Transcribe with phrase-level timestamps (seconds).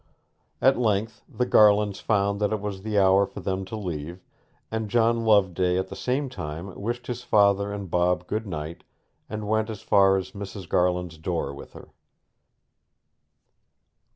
[0.61, 4.19] At length the Garlands found that it was the hour for them to leave,
[4.71, 8.83] and John Loveday at the same time wished his father and Bob good night,
[9.29, 10.67] and went as far as Mrs.
[10.67, 11.89] Garland's door with her.